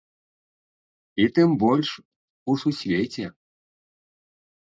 [1.23, 1.89] І тым больш
[2.53, 3.25] у сусвеце.